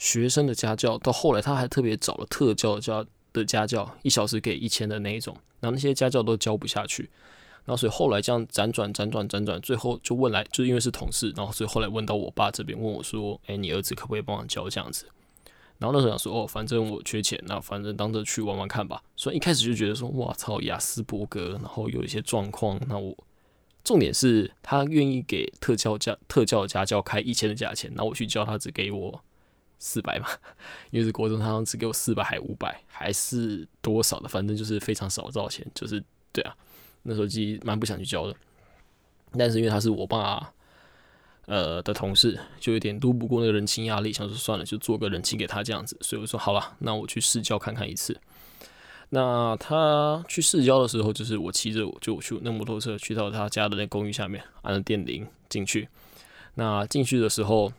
[0.00, 7.10] 学生的家教到后来，他还特别找了特教家的家教，一小时给一千的那一种，然后那些家教都教不下去，
[7.64, 15.06] 然后所以后来这样辗转辗转辗转，最后就问来，就因为是同事，然后所以后来问到我爸这边，问我说：“哎，你儿子可不可以帮我教这样子？”
[15.78, 23.16] 然后那时候想说：“哦，反正我缺钱，那反正当着去玩玩看吧。”所以一开始就觉得说：“哇操，雅斯伯格，然后有一些状况，那我
[23.84, 29.22] 重点是他愿意给特教家特教家教开一千的价钱，那我去教他只给我。”
[29.82, 30.26] 四百嘛，
[30.92, 36.54] 因为是国中，他只给我四百，还五百，还是多少的，反正就是非常少多少钱，就是对啊，
[37.10, 38.34] 那时候其实蛮不想去交的，
[39.36, 40.52] 但是因为他是我爸
[41.46, 48.16] 呃的同事，就有点都不过那个人情压力，想说算了，就做个人情给他这样子，所以我说好了，那我去试教看看一次。
[49.08, 55.88] 那他去试教的时候，就是我骑着我就去那摩托车去到他家的那公寓下面，按了电铃进去。
[56.54, 57.72] 那进去的时候。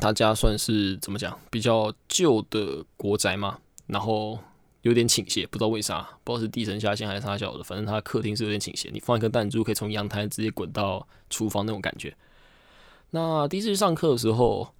[0.00, 4.36] 他家算是怎么讲，比较旧的国宅嘛，然后
[4.84, 12.16] 有点倾斜，不知道为啥，不知道是地层下陷还是啥小的，反正他客厅是有点倾斜，你放一颗弹珠可以从阳台直接滚到厨房那种感觉。
[13.10, 14.72] 那第一次上课的时候，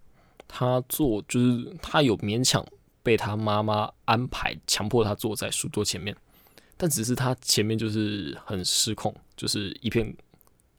[0.48, 2.64] 他坐就是他有勉强
[3.02, 6.16] 被他妈妈安排，强迫他坐在书桌前面，
[6.76, 10.16] 但只是他前面就是很失控，就是一片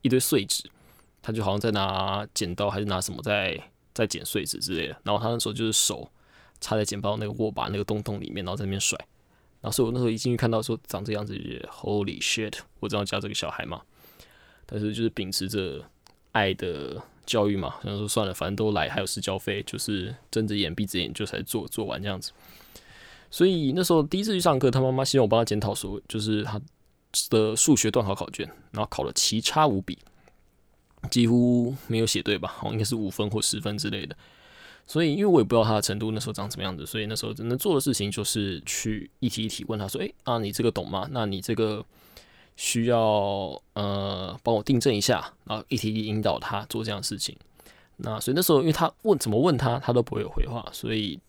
[0.01, 0.63] 一堆碎纸，
[1.21, 3.61] 他就好像在拿剪刀还是拿什么在。
[3.95, 6.05] 在剪碎纸之类的，然后他那时候就是手
[6.59, 8.99] 插在剪报那个握把那个洞洞里面，然后在那边甩。
[9.65, 11.33] 然后所以我那时候一进去看到说长这样子
[11.71, 12.53] ，Holy shit！
[12.79, 13.81] 我知道教这个小孩嘛，
[14.67, 15.83] 但是就是秉持着
[16.33, 22.31] 爱的教育嘛，想说算了，反正都来，还有私交费，就是睁着眼闭着眼就才做做完这样子。
[23.31, 26.61] 所以那时候第一次去上课，他妈妈希望我帮他检讨说，就是他
[27.31, 29.97] 的数学段考考卷，然后考了奇差无比。
[31.09, 32.55] 几乎没有写对吧？
[32.61, 34.15] 哦，应该是五分或十分之类的。
[34.87, 41.07] 所以，因为我也不知道他的程度那时候长什么样子，所以那时候只能做的事情就是去一题一题问他说：“诶，啊，你这个懂吗？
[41.11, 41.83] 那你这个
[42.55, 47.35] 需要呃帮我订正一下。”然后一题一引导他做这样的事情。
[47.97, 51.19] 那所以那时候，因为他问怎么问他，他都不会有回话，所以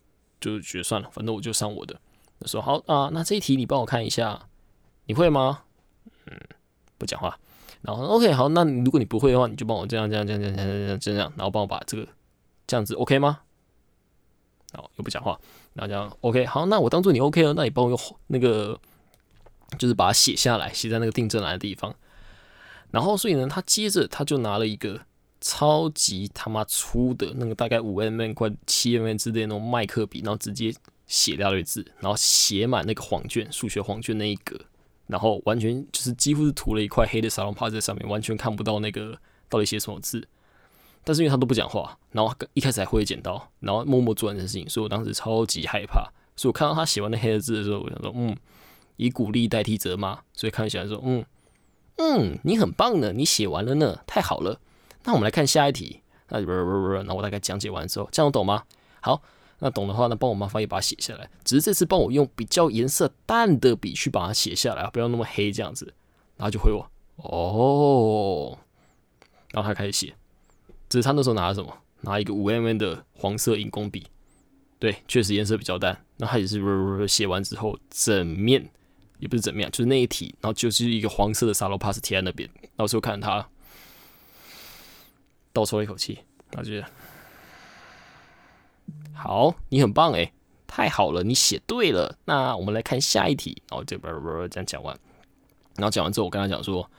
[0.40, 1.98] 就觉得算了，反正我就上我的。
[2.40, 4.48] 那时候好啊，那这一题你帮我看一下，
[5.06, 5.62] 你会吗？
[6.26, 6.38] 嗯，
[6.98, 7.38] 不讲话。
[7.80, 12.06] 然后 OK 好，那如果你不会的话，你就帮我这样这样这样这样这样这样，然后帮我把这个
[12.66, 13.38] 这样子 OK 吗？
[14.76, 15.38] 好，又不讲话，
[15.74, 18.78] 然后这样 OK 好，那我当做你 OK 了，那你帮我用那个
[19.78, 21.94] 就是把它写下来，写在那个订正栏的地方。
[22.90, 25.00] 然后所以呢，他接着他就拿了一个
[25.40, 30.72] 超级他妈粗的那个大概五 mm 快七 mm 之类那种麦克笔，然后直接
[31.06, 34.58] 写掉一字，然后写满那个黄卷数学黄卷那一格。
[35.08, 39.16] 然后完全就是几乎是涂了一块黑的沙龙帕在上面，完全看不到那个
[39.48, 40.26] 到底写什么字。
[41.06, 46.10] 但是因为他都不讲话，然后一开始还会剪刀，然后默默做完这件事情，所以我当时超级害怕。
[46.34, 48.36] 所以我看到他写完那黑的字的时候，我想说，嗯，
[48.96, 51.24] 以鼓励代替责骂，所以看起来说，嗯
[51.98, 54.60] 嗯，你很棒呢，你写完了呢，太好了。
[55.04, 56.02] 那我们来看下一题。
[56.28, 58.64] 那不不不不，那我大概讲解完之后，这样懂吗？
[59.00, 59.22] 好，
[59.60, 61.30] 那懂的话，那帮我麻烦也把它写下来。
[61.44, 65.94] 只是这次帮我用比较颜色淡的笔去把它写下来，不要那么黑这样子。
[66.36, 68.58] 然后就回我哦，
[69.52, 70.14] 然后他开始写。
[70.96, 71.70] 只是他那时候拿了什么？
[72.00, 74.06] 拿一个五 mm 的黄色荧光笔。
[74.78, 76.02] 对，确实颜色比较淡。
[76.16, 76.58] 那他也是
[77.06, 78.66] 写完之后，整面
[79.18, 82.48] 也不是整面，就是那一题，然后就是一个黄色的沙漏 pass 贴在那边。
[82.76, 83.46] 老师我看他，
[85.52, 86.86] 倒抽一口气，他觉得。
[89.12, 90.32] 好，你很棒诶，
[90.66, 92.16] 太好了，你写对了。
[92.24, 93.62] 那我们来看下一题。
[93.68, 94.10] 然后这边
[94.50, 94.98] 这样讲完，
[95.74, 96.90] 然后讲完之后，我跟他讲说，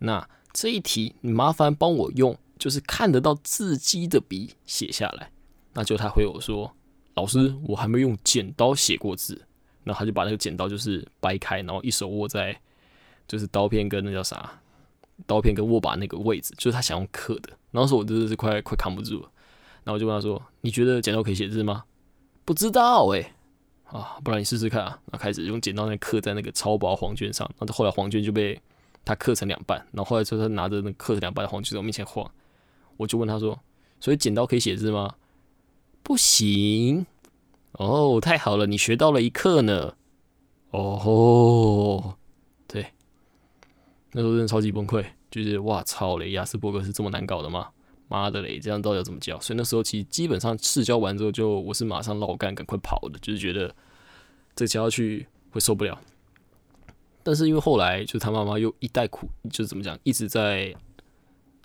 [0.00, 5.32] 那这一题你麻烦帮我用就是看得到字迹的笔写下来。
[5.72, 6.72] 那就他回我说，
[7.14, 9.46] 老师，我还没用剪刀写过字。
[9.82, 12.60] 然后他就把那个剪刀就是掰开，然后一手握在
[13.26, 14.60] 就是刀片跟那叫啥，
[15.26, 17.48] 刀片跟握把那个位置，就是他想用刻的。
[17.70, 19.30] 然后说我真的是快快扛不住了。
[19.82, 21.84] 然后我就问他说：“你觉得剪刀可以写字吗？”
[22.44, 23.34] 不知道哎，
[23.86, 24.88] 啊，不然你试试看啊。
[25.06, 28.60] 然后开始用剪刀那刻在那个超薄黄卷上，然后来黄卷就被
[29.02, 29.78] 他刻成两半。
[29.92, 32.30] 然后后来就他拿着那刻成两半的黄卷在我面前晃，
[33.00, 33.58] 我就问他说
[33.98, 35.14] ：“所以剪刀可以写字吗？”
[36.04, 37.06] 不行。
[37.72, 39.94] 哦，太好了，你学到了一课呢。
[40.70, 42.16] 哦，
[42.68, 42.92] 对，
[44.12, 47.70] 那时候真的超级崩溃，就是哇操嘞，雅斯伯格是这么难搞的吗？
[48.08, 49.40] 妈的嘞，这样到底要怎么教？
[49.40, 53.74] 所以那时候其实基本上试教完之后，就我是马上老干，赶快跑的，就是觉得
[54.54, 55.98] 这教下去会受不了。
[57.22, 60.74] 但是因为后来就他妈妈又一代苦，就是怎么讲，一直在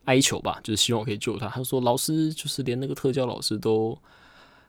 [0.05, 1.47] 哀求吧，就是希望我可以救他。
[1.47, 3.97] 他说老师就是连那个特教老师都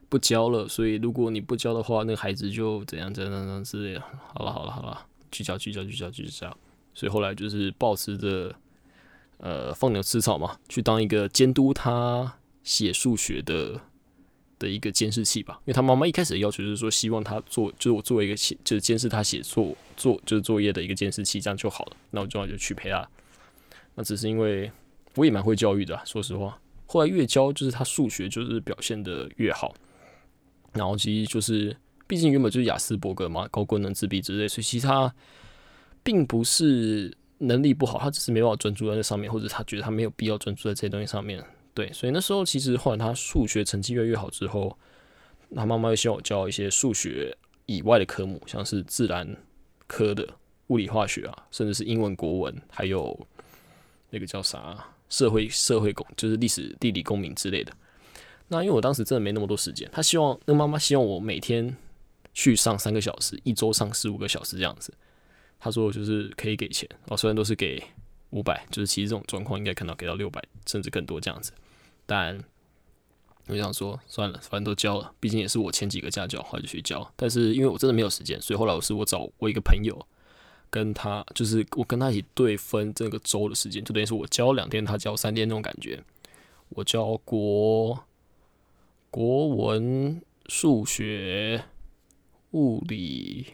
[0.08, 4.02] 不教了，所以如果你不教的话，那个孩子就怎样怎样怎样之类的。
[4.34, 6.54] 好了好了好了，聚焦聚焦聚焦聚焦。
[6.92, 8.54] 所以后来就是保持着。
[9.38, 13.78] 呃，放牛吃草嘛，去当一个监督他写数学的
[14.58, 15.60] 的一个监视器吧。
[15.66, 21.96] 因为他妈妈一开始的要求就是说，希望他做，就是我作为一个写，就是监视他写作做就是作业的一个监视器，这样就好了。
[22.12, 23.06] 那我就就去陪他。
[23.94, 24.72] 那只是因为
[25.16, 26.56] 我也蛮会教育的，说实话。
[26.86, 29.74] 后来越教，就是他数学就是表现的越好。
[30.72, 31.76] 然后其实就是，
[32.06, 35.12] 毕竟原本就是雅斯伯格嘛，高功能自闭之类，所以其实他
[36.02, 37.16] 并不是。
[37.38, 41.44] 能力不好，他只是没办法专注在那上面，或者他觉得他没有必要专注在这些东西上面。
[41.74, 44.74] 对，所以那时候其实后来他数学成绩越来越好之后，
[45.54, 49.36] 他妈妈又希望我教一些数学以外的科目，像是自然
[49.86, 50.26] 科的
[50.68, 53.14] 物理化学啊，甚至是英文国文，还有
[54.16, 57.70] 那个叫啥社会社会公，就是历史地理公民之类的。
[58.48, 61.76] 那因为我当时真的没那么多时间，他希望那妈妈希望我每天
[62.32, 64.90] 去上三个小时，一周上十五个小时这样子。
[65.58, 67.82] 他说就是可以给钱哦，虽然都是给
[68.30, 71.52] 五百，就是其实这种状况应该看到给到六百甚至更多这样子。
[72.06, 72.42] 但
[73.48, 77.12] 我想说算了，反正都交了，毕竟也是我前几个家教，后来就去教。
[77.16, 79.94] 但是因为我真的没有时间，所以后来我是我找我一个朋友，
[80.70, 86.02] 跟他就是我跟他一起对分这个周的时间，就等于是我教两天，他教三天那种感觉。
[86.70, 88.04] 我教国
[89.10, 91.64] 国文、数学、
[92.52, 93.46] 物理。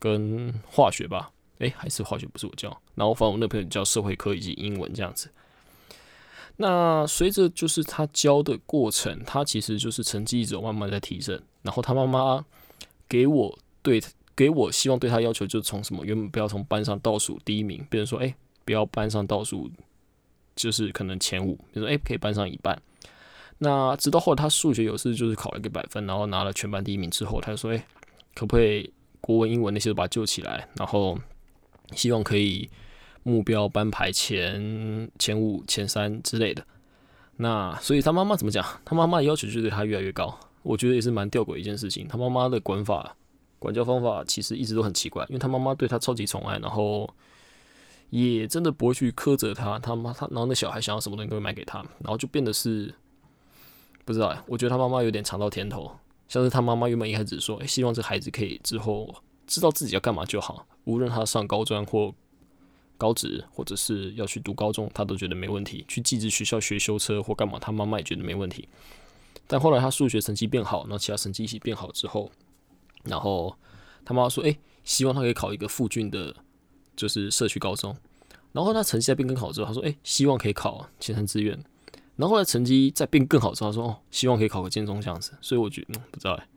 [0.00, 5.28] 跟化学吧，诶，还是化学不是我教，然后反正我那朋友教社会科以及英文这样子。
[6.58, 11.42] 那随着就是他教的过程，他其实就是成绩一直慢慢在提升。
[11.62, 12.46] 然后他妈妈
[13.08, 14.00] 给我对
[14.38, 18.32] 给我希望对他要求，就是从什么原本不要从班上倒数第一名，变成说，诶，
[18.64, 19.68] 不要班上倒数，
[20.54, 22.80] 就是可能前五，比如说诶，可以班上一半。
[23.58, 27.82] 那直到后来他数学有次就是考了一个百分，然后拿了全班第一名之后，他就说，诶，
[28.36, 28.92] 可不可以？
[29.20, 31.18] 国文、英文那些都把它救起来，然后
[31.92, 32.70] 希望可以
[33.24, 36.64] 目标班排前前五、前三之类的。
[37.36, 38.64] 那所以他妈妈怎么讲？
[38.84, 42.06] 他妈妈的要求就对他越来越高，我觉得也是蛮吊诡一件事情。
[42.06, 43.16] 他妈妈的管法、
[43.58, 47.08] 管教方法其实一直都很奇怪，因为他妈妈对他超级宠爱，然后
[48.10, 49.78] 也真的不会去苛责他。
[49.78, 52.94] 他妈他，然后那小孩想要什么东西都会买给他，然后就变得是
[54.04, 54.36] 不知道。
[54.46, 55.90] 我觉得他妈妈有点尝到甜头。
[56.28, 59.14] 像是他妈妈原本一开始说，希望这孩子可以之后
[59.46, 62.14] 知道自己要干嘛就好，无论他上高专或
[62.98, 65.86] 高职，或者是要去读高中，他都觉得没问题。
[65.88, 68.68] 去寄宿学校学修车或干嘛，他妈妈也觉得没问题。
[69.46, 72.30] 但后来他数学成绩变好，然后其他成绩一起变好之后，
[73.08, 73.56] 然后
[74.04, 76.34] 他妈妈说，哎，希望他可以考一个附近的，
[76.94, 77.96] 就是社区高中。
[78.52, 81.58] 然后他成绩在变更好之后，他说，哎，希望可以考前三志愿。
[82.16, 85.32] 然后后来成绩在变更好之后，他说哦，希望可以考个建中这样子。
[85.40, 86.48] 所以我觉得不知道哎，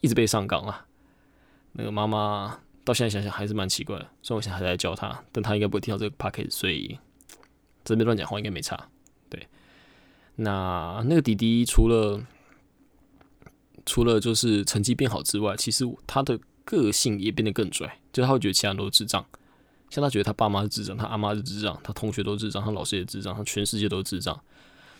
[0.00, 0.86] 一直被上纲啊。
[1.72, 4.06] 那个妈妈到现在想想还是蛮奇怪的。
[4.22, 6.98] 虽然我现在还在教他，但他应该不会听到这个 p a c k a g e 所以
[7.84, 8.88] 这边乱讲话应该没差。
[9.28, 9.48] 对，
[10.36, 12.20] 那那个弟弟除了
[13.90, 19.26] 除了就是成绩变好之外，其实他的个性也变得更拽，就他会觉得其他人都是智障，
[19.90, 24.32] 像他觉得他爸妈是智障，他阿妈是智障，他同学都智障，他老师也智障，他全世界都是智障，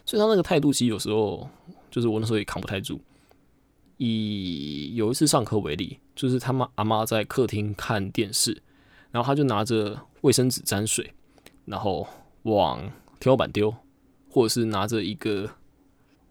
[0.05, 1.49] 所以他那个态度其实有时候
[1.89, 3.01] 就是我那时候也扛不太住。
[3.99, 8.61] 以有一次上课为例，就是他妈阿妈在客厅看电视，
[9.13, 11.15] 然后他就拿着卫生纸沾水，
[11.65, 12.09] 然后
[12.43, 13.73] 往天花板丢，
[14.29, 15.49] 或者是拿着一个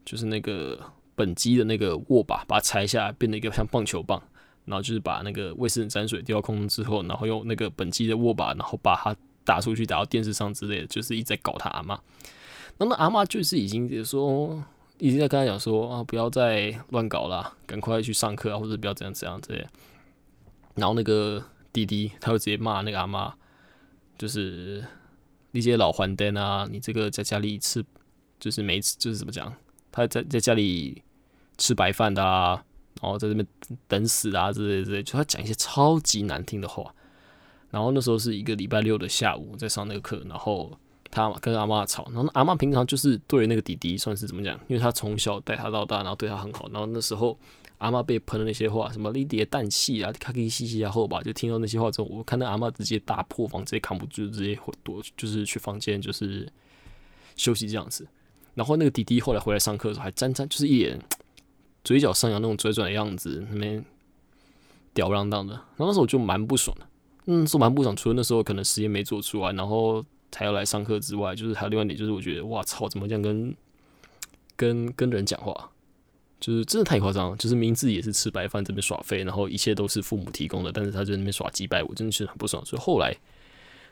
[0.04, 0.78] 就是那个
[1.20, 4.22] 本机的那个握把，把它拆下来，变成一个像棒球棒，
[4.64, 12.00] 然后就是把那个卫生纸沾水丢到空中之后，然后用那个本机的握把，然后把它打出去，打到电视上之类的，就是一直在搞他阿妈。
[12.78, 14.64] 那么阿妈就是已经说。
[15.02, 19.66] 已经在跟他讲说啊，不要再乱搞了，赶快去上课啊，或者不要这样这样这样。
[20.76, 23.34] 然后那个弟弟他会直接骂那个阿妈，
[24.18, 24.84] 就是
[25.52, 27.82] 那些老还灯啊，你这个在家里吃
[28.42, 29.54] 就是没吃就是怎么讲，
[29.90, 31.02] 他在在家里
[31.60, 32.64] 吃白饭的啊，
[33.00, 33.46] 然后在这边
[33.88, 36.92] 等死啊之类之类，就他讲一些超级难听的话。
[37.70, 40.76] 然后那时候是一个礼拜六的下午在上那个课，然后。
[41.12, 44.54] 他跟阿妈吵，然后阿妈平常就是对那个弟弟算是怎么讲？
[44.68, 46.70] 因为他从小带他到大，然后对他很好。
[46.72, 47.36] 然后那时候
[47.80, 56.48] 阿妈被喷的那些话，什么你爹氮气啊，咔咔嘻嘻啊后吧，就听到那些话之后，我看到阿妈直接大破防，直接扛不住，直接躲，就是去房间就是
[57.36, 58.08] 休息这样子。
[58.54, 61.00] 然后那个弟弟后来回来上课的时候，还沾沾就是一脸
[61.84, 63.84] 嘴角上扬那种拽拽的样子，那边
[64.94, 65.54] 吊儿郎当的。
[65.54, 66.88] 然后那时候我就蛮不爽的，
[67.26, 67.96] 嗯，是蛮不爽。
[67.96, 70.06] 除了那时候可能实验没做出来，然后。
[70.32, 73.52] 才要来上课之外，就是还有另外一点，就是我觉得，哇操，怎么这样跟
[74.56, 75.72] 跟跟人讲话，
[76.40, 77.38] 就是真的太夸张了。
[77.38, 82.64] 就是明自己也是吃白饭，这边耍废，然后一切都是父母提供的，但是他在那边耍鸡败，我真的是很不爽。
[82.64, 83.12] 所以后来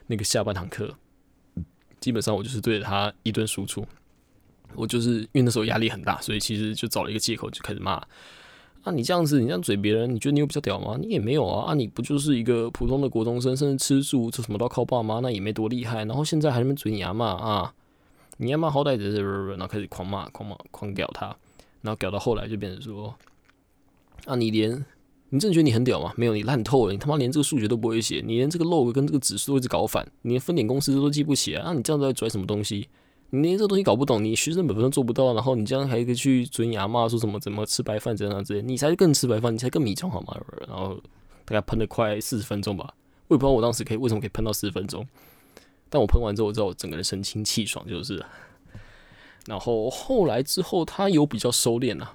[0.06, 0.94] 那个下半堂课，
[1.98, 3.84] 基本上我就是对着他一顿输出。
[4.74, 8.02] 我就是因为那时候压力很大，所以其实就找了一个借口就开始骂。
[8.84, 10.96] 啊，你这样子，你这样嘴别人，你觉得你有比较屌吗？
[11.00, 11.72] 你也没有啊！
[11.72, 16.04] 啊，你不就是一个普通的国中生，甚至吃素，这什么都靠爸妈，那也没多厉害。
[16.04, 17.74] 然后现在还那么嘴你阿妈啊，
[18.36, 21.26] 你阿妈好歹只是，然后开始狂骂、狂骂、狂屌他，
[21.82, 23.12] 然后屌到后来就变成说，
[24.26, 24.70] 啊，你连
[25.30, 26.14] 你真的觉得你很屌吗？
[26.16, 31.72] 没有，你烂透了，你他妈连这个数学都不会写，你连这个 log 跟这个指数都一直搞反，你连分点公式都记不起来啊！
[31.74, 32.88] 你这样子在拽什么东西？
[33.30, 40.34] 你连这东西搞不懂，你学生本分做不到，然后你这样还可以去尊牙骂说什么怎么吃白饭怎样之类，你才更吃白饭，你才更米虫好吗？
[40.66, 40.98] 然后
[41.44, 42.94] 大概喷了快四十分钟吧，
[43.26, 45.06] 我也不知道我当时可以为什么可以喷到四十分钟，
[45.90, 48.24] 但我喷完之后，我知道我整个人神清气爽，就是。
[49.46, 52.14] 然后后来之后，他有比较收敛了，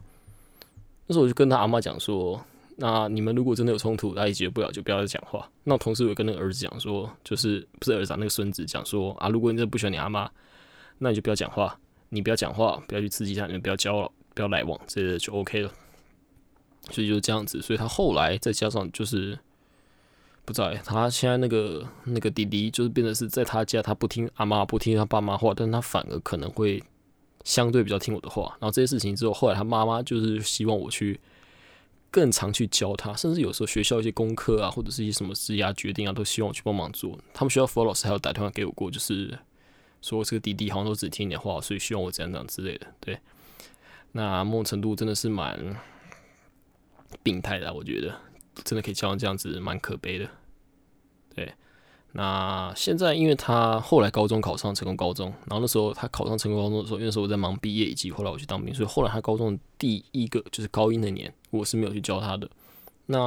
[1.05, 2.43] 那时候我就跟他阿妈讲说，
[2.77, 5.47] 那你们如果真的有冲突，他也解决不了，就不要再讲话。
[5.63, 10.27] 那同时我跟那个儿子讲说，就是不是儿子，那个孙子讲说啊，如果你真的不喜欢你阿妈。
[11.03, 11.77] 那你就不要讲话，
[12.09, 15.69] 你不要讲话，不要去刺激他，你不要交了，不要来往，这就 OK 了。
[16.89, 17.61] 所以就是这样子。
[17.61, 19.37] 所以他后来再加上就是
[20.45, 26.81] 不知道，他现在那个那个弟弟就是变得是在他家，他不听阿妈，不听他爸妈话，但他反而可能会
[27.43, 28.55] 相对比较听我的话。
[28.61, 31.19] 然后这些事情之后，后来他妈妈就是希望我去
[32.09, 37.19] 更常去教他，甚至有时候学校一些功课啊，或者是一些什么事啊、决定啊，都希望我去帮忙做。
[37.33, 39.37] 他们学校辅导老师还有打电话给我过，就是。
[40.03, 42.87] 说这个弟弟好像都只听你的话，所以希望我怎样怎样之类的。
[42.99, 43.17] 对，
[44.11, 45.77] 那某种程度真的是蛮
[47.23, 48.13] 病态的，我觉得
[48.65, 50.29] 真的可以教成这样子，蛮可悲的。
[51.33, 51.53] 对，
[52.11, 62.49] 那现在因为他后来高中考上成功高中，然后那时候他考上成功高中的时候，因为那时候我在忙毕业以及后来我去当兵，所以后来他高中第一个就是高一那年，我是没有去教他的。
[63.05, 63.17] 那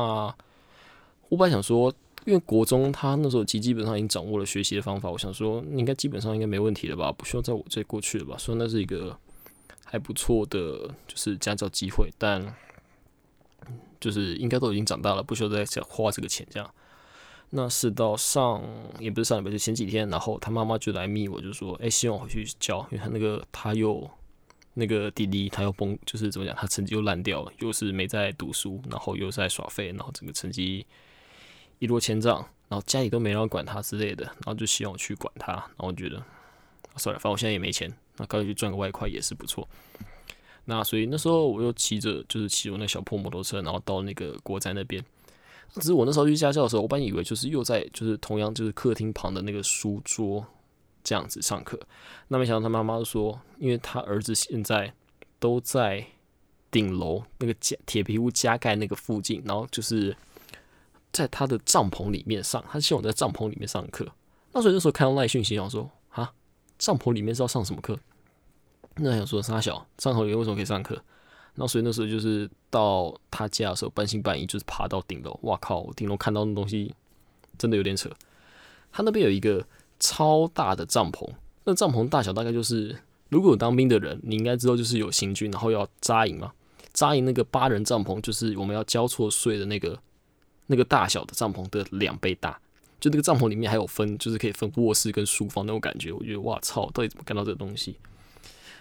[1.31, 1.91] 我本来想说。
[2.27, 8.37] 因为国中他那时候基基本上已经掌握了学习的方法，我想说应该基本上应该没问题了吧，不需要在我这过去了吧。
[8.37, 9.17] 说那是一个
[9.85, 12.45] 还不错的就是家教机会，但
[14.01, 16.69] 就是应该都已经长大了，不需要再想花这个钱这样。
[17.51, 18.61] 那是到上
[18.99, 24.11] 也不是上礼拜，就前几天，然后他妈妈就来密我，就说哎，希望我回去教，因为他那个他又
[24.75, 30.85] 那个弟弟他又崩，就是怎么讲，他成绩又烂掉了，又是没在读书，然后又在耍废，然后整个成绩。
[31.79, 36.23] 一落千丈，然后家里都没人管他之类的，然后就希望我去管他，然后我觉得
[36.97, 39.69] 算了，反正我现在也没钱，那干脆去赚个外快也是不错。
[40.65, 45.05] 那所以那时候我又骑着，就是骑我那小破摩托车，然后到那个国宅那边。
[45.75, 50.45] 只是我那时候去家教的时候，我本以为就是又在就是同样就是客厅旁的那个书桌
[51.05, 51.79] 这样子上课，
[52.29, 54.93] 那没想到他妈妈说，因为他儿子现在
[55.39, 56.07] 都在
[56.71, 60.17] 顶楼那个加铁皮屋加盖那个附近，然后就是。
[61.17, 64.07] 在他的帐篷里面上，他希望在帐篷里面上课。
[64.53, 66.31] 那所以那时候看到赖讯息，想说啊，
[66.79, 67.99] 帐篷里面是要上什么课？
[68.97, 71.03] 那想说沙小帐篷里面为什么可以上课？
[71.55, 75.39] 那所以那时候就是到他家的时候，半信半疑，就是爬到顶楼。
[75.45, 75.91] 哇靠！
[75.97, 76.95] 顶楼看到那东西
[77.57, 78.11] 真的有点扯。
[78.93, 79.67] 他那边有一个
[79.99, 81.27] 超大的帐篷，
[81.65, 82.95] 那帐篷大小大概就是，
[83.31, 86.53] 如果有当兵的人，你应该知道，就是有行军，然后要扎营嘛。
[86.93, 89.99] 扎营那个八人帐篷，就是我们要交错睡的那个
[90.67, 92.61] 那个大小的帐篷的两倍大。
[92.99, 96.11] 就那个帐篷里面还有分，就是可以分卧室跟书房那种感觉。
[96.11, 97.97] 我觉得哇操，到底怎么干到这个东西？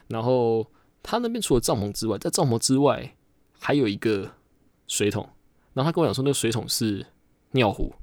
[0.07, 0.65] 然后
[1.03, 3.13] 他那边除了帐篷之外，在帐篷之外
[3.59, 4.31] 还有一个
[4.87, 5.29] 水桶。
[5.73, 7.05] 然后他跟我讲说，那个水桶是
[7.51, 7.93] 尿壶，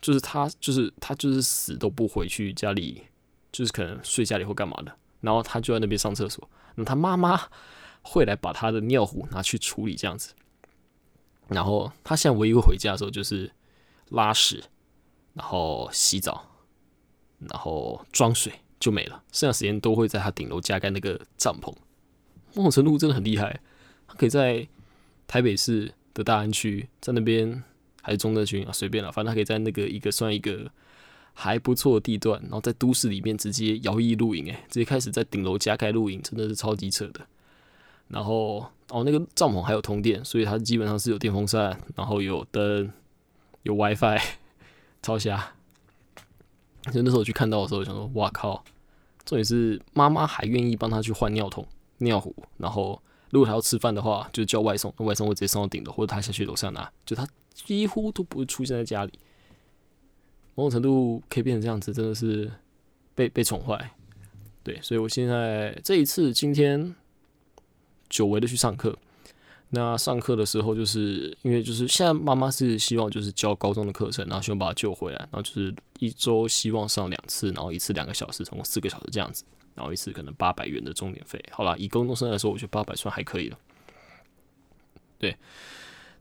[0.00, 3.02] 就是他就是他就是死都不回去家里，
[3.52, 4.92] 就是可能睡家里或干嘛的。
[5.20, 6.50] 然后他就在那边上厕所。
[6.74, 7.40] 那他妈妈
[8.02, 10.34] 会来把他的尿壶拿去处理这样子。
[11.52, 13.50] 然后他现在唯一会回家的时候就是
[14.10, 14.64] 拉屎。
[15.34, 16.44] 然后洗澡，
[17.38, 21.74] 然后装水就没了，剩下时间都会在他顶楼加盖那个帐篷。
[22.52, 23.58] 某种程度真的很厉害，
[24.06, 24.68] 他可以在
[25.26, 27.64] 台北市的大安区，在那边
[28.02, 30.70] 还是中正区啊，随便了，反正他可以在那个一个算一个
[31.32, 37.26] 还不错的地段，然后在都市里面直接摇曳露营，诶，直接开始在顶楼加盖露营，真的是超级扯的。
[38.12, 42.92] 然后哦，那个帐篷还有通电，所以它基本上是有电风扇，然后有灯，
[43.64, 44.20] 有 WiFi。
[45.02, 45.52] 超瞎！
[46.92, 48.62] 就那时候去看到的时候，想说：“哇靠！”
[49.26, 51.66] 重点是妈妈还愿意帮他去换尿桶、
[51.98, 56.88] 尿壶，然后如果他要吃饭的话，就叫外送，外送会直接送到顶楼，或者他下去楼下拿。
[57.04, 59.12] 就他几乎都不会出现在家里。
[60.54, 62.48] 某种程度可以变成这样子，真的是
[63.16, 63.90] 被被宠坏。
[64.62, 66.94] 对，所以我现在这一次今天
[68.12, 68.94] 久违的去上课。
[69.70, 79.44] 那上课的时候，就是因为就是现在妈妈是希望就是教高中的课程，然后希望把他救回来，然后就是一周希望上两次，然后一次两个小时，总共四个小时这样子，
[79.74, 81.42] 然后一次可能八百元的钟点费。
[81.50, 83.58] 好啦，以高中生来说，我觉得八百算还可以了。
[85.18, 85.34] 对，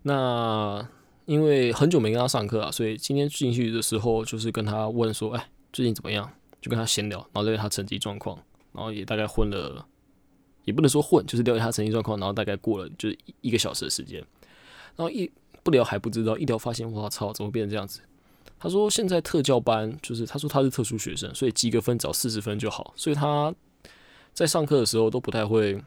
[0.04, 0.88] 那
[1.26, 6.32] 因为很久没跟他上课啊，所以今天进去的时候就是跟他问说，哎，最近怎么样？
[6.62, 8.38] 就跟他闲聊，然后了解他成绩状况，
[8.72, 9.86] 然后也大概混了。
[10.64, 14.20] 也不能说混，就是了解他成绩状况，然后大概过了就是一个小时的时间，
[14.96, 15.30] 然后一
[15.64, 18.02] 不聊还不知道，一聊发现，我操，怎么变成这样子？
[18.60, 23.54] 他说现在特教班就是他说他是特殊学生，所以及格分找四十分就好，所以他
[24.34, 25.82] 在上课的时候都不太会，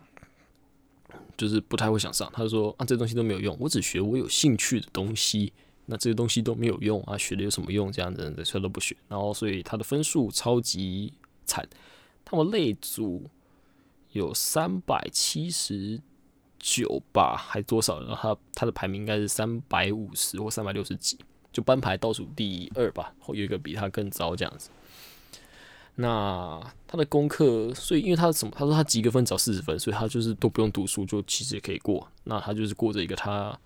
[1.36, 2.28] 就是不太会想上。
[2.32, 5.52] 他说啊，这东西都没有用，我只学我有兴趣的东西，
[5.86, 7.92] 那这些东西都没有用啊，学的有什么用？
[7.92, 8.96] 这样子的，所以都不学。
[9.08, 11.12] 然后所以他的分数超级
[11.46, 11.64] 惨，
[12.24, 13.30] 他们类组。
[14.14, 16.00] 有三百七十
[16.56, 18.00] 九吧，还多少？
[18.00, 21.18] 然后他他的排名应该是三百五十或三百六十几，
[21.52, 23.12] 就班排倒数第二吧。
[23.28, 24.70] 有一个比他更糟这样子。
[25.96, 28.54] 那他的功课，所以因为他什么？
[28.56, 32.08] 他说他及格分只要四十分，所以他就是都不用读书，就其实也可以过。
[32.22, 33.58] 那他就是过着一个他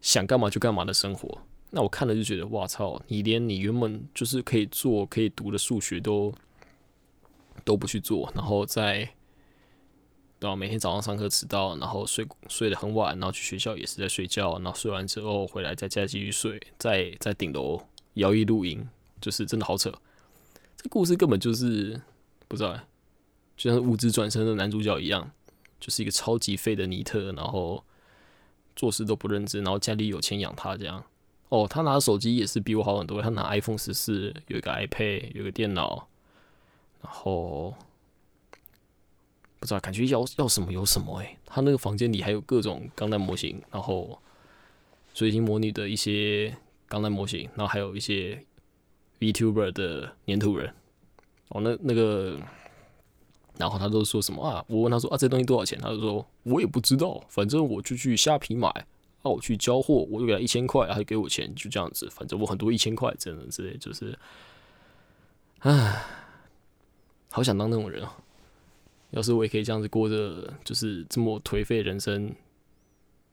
[0.00, 1.38] 想干嘛就干嘛的生活。
[1.70, 3.02] 那我看了就觉得，哇操！
[3.08, 6.32] 你连你原本就是可以做、可以读的数学都
[7.64, 9.10] 都不去做，然后在。
[10.40, 17.80] 对啊，每天早上上课迟到，然后睡睡得很晚，然后去学校也是在睡觉，然后睡完之后回来在家继续睡，在在顶楼
[18.14, 18.86] 摇曳露营，
[19.22, 19.90] 就是真的好扯。
[20.76, 21.98] 这故事根本就是
[22.46, 22.78] 不知道，
[23.56, 25.30] 就像物质转身的男主角一样，
[25.80, 27.82] 就是一个超级废的尼特，然后
[28.76, 31.02] 做事都不认真，然后家里有钱养他这样。
[31.48, 36.08] 哦，他拿手机也是比我好很多，他拿 iPhone 十四，有一个 iPad，有个电脑，
[37.00, 37.72] 然后。
[39.64, 44.20] 不知道，感觉要要什么有什么诶，他那个房间里还有各种钢弹模型，然后
[45.14, 46.54] 水晶模拟的一些
[46.86, 48.44] 钢弹模型，然后还有一些
[49.20, 50.70] VTuber 的粘土人。
[51.48, 52.38] 哦，那那个，
[53.56, 54.62] 然后他都说什么啊？
[54.68, 55.78] 我问他说啊，这东西多少钱？
[55.80, 62.06] 他就说我也不知道，反正我就去虾皮买，啊，我去交货，我就给他一千块，他就给我钱，就这样子。
[62.10, 64.18] 反正我很多一千块，真的之类，就是，
[65.60, 66.04] 唉，
[67.30, 68.14] 好想当那种人啊。
[69.14, 72.34] 要是我也可以这样子过着，就是这么颓废人生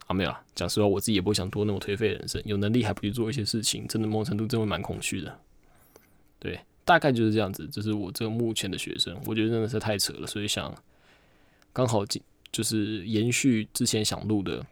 [0.06, 0.40] 啊，没有啊。
[0.54, 2.40] 讲实话，我自己也不想多那么颓废人生。
[2.46, 5.40] 有能力还不去做一些事情，真的某种程度真的蛮恐惧的。
[6.38, 7.68] 对，大概就是这样子。
[7.72, 10.72] 这是我这个目前的学生，我觉得真的是太扯了，所以想
[11.74, 12.06] 刚好
[12.52, 14.64] 就是延续之前想录的，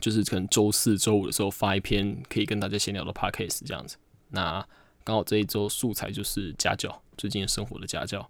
[0.00, 3.96] 就是可能周四周五的时候发一篇可以跟大家闲聊的 podcast 这样子。
[4.30, 4.66] 那
[5.04, 8.28] 刚好这一周素材就是家教，最近生活的家教。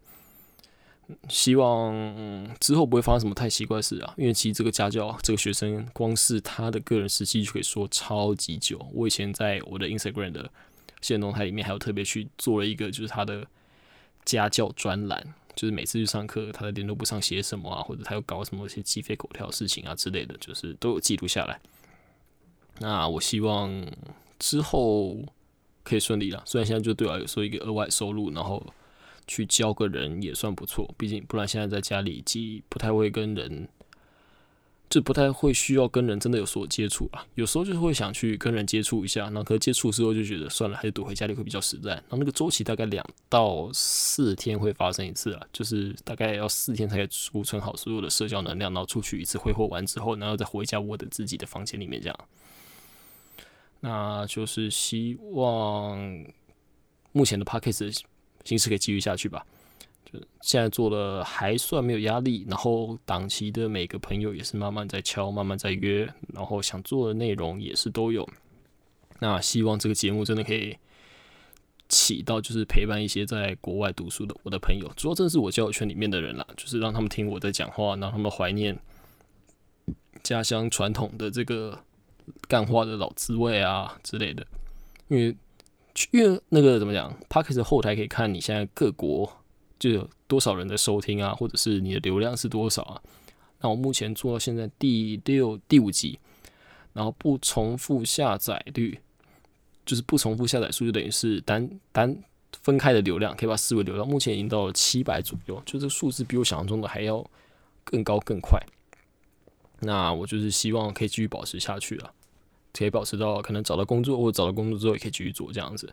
[1.29, 1.95] 希望
[2.61, 8.87] 之后不会发生什么太奇怪的事啊，因为其实这个家教这个学生，光是他的个人实际就可以说超级久。
[8.93, 10.51] 我以前在我的 Instagram 的
[11.01, 13.47] 现动态里面，还有特别去做了一个，就是他的
[14.25, 21.61] 家教专栏，就是每次去上课，他在联络簿上写什么啊，或者他又搞什么一些鸡飞狗跳的事情啊之类的，就是都有记录下来。
[22.81, 23.85] 那我希望
[24.39, 25.17] 之后
[25.83, 28.65] 可以顺利了，虽然现在就对我来说一个额外收入，然后
[29.29, 33.69] 去教个人也算不错，毕竟不然现在在家里既不太会跟人。
[34.91, 41.91] 就不太会需要跟人真的有所接触啊，有时候就是会想去跟人接触一下，然后可接触之后就觉得算了，还是躲回家里会比较实在。
[41.91, 52.19] 然后那个周期大概两到四天会发生一次啊，就是大概要四天才储存好所有的社交能量，然后出去一次挥霍完之后，然后再回家我的自己的房间里面这样。
[53.81, 55.99] 那就是希望
[57.13, 58.07] 目前的 p a c k a g e
[58.49, 59.45] 形式可以继续下去吧。
[60.11, 68.27] 就现在做的还算没有压力，然后档期的每个朋友也是慢慢在敲，慢慢在约，然后想做的内容也是都有。
[69.21, 70.75] 那希望这个节目真的可以
[71.91, 78.79] 起到就是陪伴一些在国外读书的我的朋友，主要真的是我交友圈里面的人啦，就是让他们听我在讲话，让他们怀念
[80.23, 81.79] 家乡传统的这个
[82.47, 84.47] 干话的老滋味啊之类的。
[85.09, 85.37] 因为
[86.11, 89.33] 因为那个怎么讲 p a c k e 后台可以看你现在各国。
[89.79, 93.01] 就有多少人的收听啊，或者是你的流量是多少啊？
[93.61, 96.19] 那我目前做到现在第六、第五集，
[96.93, 98.99] 然后不重复下载率，
[99.87, 102.21] 就是不重复下载数，就等于是单单
[102.61, 107.25] 分开的流量，可以把视为流量，目前已经到了七百左右，就这个数字比我想象中的还要
[107.85, 108.61] 更高更快。
[109.79, 112.13] 那我就是希望可以继续保持下去了，
[112.73, 115.93] 可以保持到可能找到工作，或者找到工作之后也可以继续做这样子。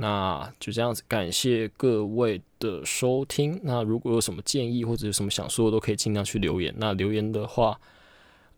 [0.00, 3.60] 那就这样子，感谢各位的收听。
[3.64, 6.72] 那如果有什么建议或者有什么想说的，都可以尽量去留言。
[6.76, 7.80] 那留言的话，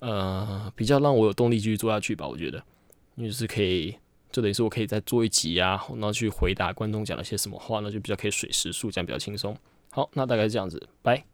[0.01, 2.29] 呃，比较让我有动力继续做下去吧。
[2.29, 2.63] 我觉得，
[3.15, 3.97] 因为是可以，
[4.31, 9.57] 就等于是我可以再做一集啊，然后去回答观众讲了些什么话，那就比较可以水时速，这样比较轻松。
[9.91, 11.30] 好，那大概是这样子，拜。